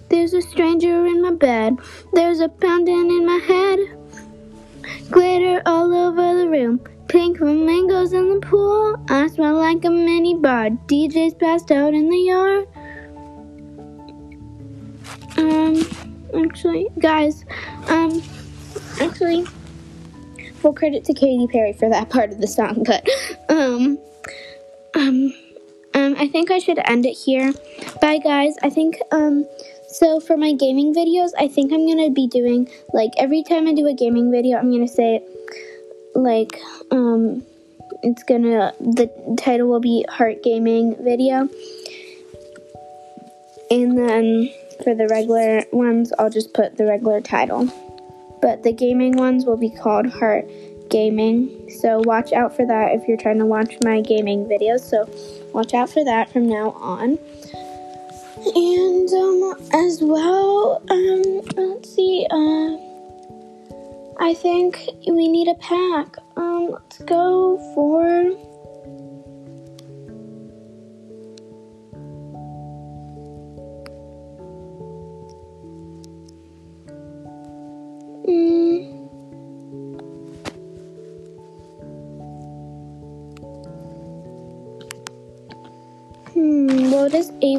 There's 0.09 0.35
a 0.35 0.43
stranger 0.43 1.07
in 1.07 1.23
my 1.23 1.31
bed. 1.31 1.77
There's 2.13 2.39
a 2.39 2.49
pounding 2.49 3.09
in 3.09 3.25
my 3.25 3.39
head. 3.47 3.79
Glitter 5.09 5.63
all 5.65 5.91
over 5.91 6.37
the 6.37 6.47
room. 6.47 6.79
Pink 7.07 7.39
flamingos 7.39 8.13
in 8.13 8.29
the 8.29 8.45
pool. 8.45 8.95
I 9.09 9.25
smell 9.29 9.55
like 9.55 9.83
a 9.83 9.89
mini 9.89 10.35
bar. 10.35 10.69
DJ's 10.69 11.33
passed 11.33 11.71
out 11.71 11.95
in 11.95 12.11
the 12.11 12.17
yard. 12.19 12.67
Um, 15.37 16.45
actually, 16.45 16.89
guys, 16.99 17.43
um, 17.87 18.21
actually, 18.99 19.47
full 20.61 20.73
credit 20.73 21.03
to 21.05 21.13
Katy 21.13 21.47
Perry 21.47 21.73
for 21.73 21.89
that 21.89 22.09
part 22.09 22.31
of 22.31 22.39
the 22.39 22.47
song, 22.47 22.83
but, 22.85 23.07
um, 23.49 23.97
um, 24.95 25.33
um, 25.93 26.15
I 26.17 26.27
think 26.27 26.51
I 26.51 26.59
should 26.59 26.79
end 26.85 27.05
it 27.05 27.13
here. 27.13 27.53
Bye, 28.01 28.19
guys. 28.19 28.55
I 28.61 28.69
think, 28.69 28.99
um, 29.11 29.45
so 29.87 30.19
for 30.19 30.37
my 30.37 30.53
gaming 30.53 30.93
videos, 30.93 31.31
I 31.37 31.47
think 31.47 31.73
I'm 31.73 31.85
gonna 31.87 32.11
be 32.11 32.27
doing, 32.27 32.69
like, 32.93 33.11
every 33.17 33.43
time 33.43 33.67
I 33.67 33.73
do 33.73 33.87
a 33.87 33.93
gaming 33.93 34.31
video, 34.31 34.57
I'm 34.57 34.71
gonna 34.71 34.87
say, 34.87 35.21
like, 36.15 36.59
um, 36.91 37.43
it's 38.03 38.23
gonna, 38.23 38.73
the 38.79 39.09
title 39.37 39.67
will 39.67 39.79
be 39.81 40.05
Heart 40.09 40.43
Gaming 40.43 40.95
Video. 41.03 41.49
And 43.69 43.97
then 43.97 44.49
for 44.83 44.95
the 44.95 45.07
regular 45.07 45.63
ones, 45.71 46.11
I'll 46.17 46.29
just 46.29 46.53
put 46.53 46.77
the 46.77 46.85
regular 46.85 47.21
title. 47.21 47.69
But 48.41 48.63
the 48.63 48.73
gaming 48.73 49.17
ones 49.17 49.45
will 49.45 49.57
be 49.57 49.69
called 49.69 50.07
Heart 50.07 50.49
Gaming. 50.89 51.69
So 51.79 52.01
watch 52.05 52.33
out 52.33 52.55
for 52.55 52.65
that 52.65 52.95
if 52.95 53.07
you're 53.07 53.17
trying 53.17 53.39
to 53.39 53.45
watch 53.45 53.77
my 53.83 54.01
gaming 54.01 54.45
videos. 54.45 54.81
So 54.81 55.09
watch 55.53 55.73
out 55.73 55.89
for 55.89 56.03
that 56.03 56.31
from 56.31 56.47
now 56.47 56.71
on. 56.71 57.17
And 58.55 59.09
um, 59.13 59.69
as 59.73 59.99
well, 60.01 60.81
um, 60.89 61.41
let's 61.55 61.93
see. 61.93 62.25
Uh, 62.29 62.77
I 64.19 64.33
think 64.33 64.89
we 65.07 65.27
need 65.27 65.47
a 65.47 65.55
pack. 65.55 66.17
Um, 66.35 66.69
let's 66.71 66.97
go 66.99 67.57
for. 67.75 68.50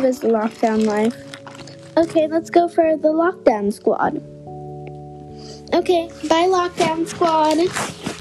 What 0.02 0.08
is 0.08 0.24
Ava's 0.24 0.32
lockdown 0.32 0.84
life? 0.84 1.14
Okay, 1.96 2.26
let's 2.26 2.50
go 2.50 2.66
for 2.66 2.96
the 2.96 3.08
lockdown 3.08 3.72
squad. 3.72 4.16
Okay, 5.72 6.08
bye, 6.28 6.48
lockdown 6.48 7.06
squad. 7.06 8.11